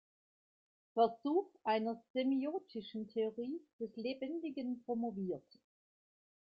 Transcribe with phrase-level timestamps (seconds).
[0.95, 5.45] Versuch einer semiotischen Theorie des Lebendigen" promoviert.